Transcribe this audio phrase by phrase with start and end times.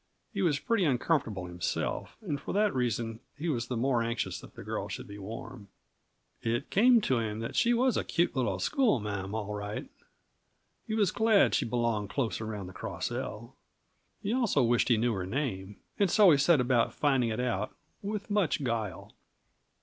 [0.33, 4.55] He was pretty uncomfortable himself, and for that reason he was the more anxious that
[4.55, 5.67] the girl should be warm.
[6.41, 9.87] It came to him that she was a cute little schoolma'am, all right;
[10.87, 13.55] he was glad she belonged close around the Cross L.
[14.23, 17.75] He also wished he knew her name and so he set about finding it out,
[18.01, 19.13] with much guile.